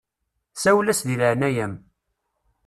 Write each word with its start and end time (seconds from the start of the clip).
Sawel-as 0.61 1.01
di 1.07 1.15
leɛnaya-m. 1.19 1.73